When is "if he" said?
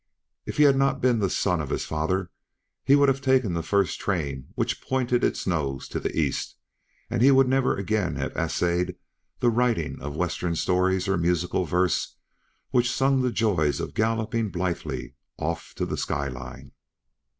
0.47-0.63